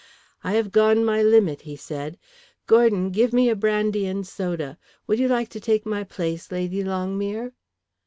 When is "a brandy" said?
3.49-4.07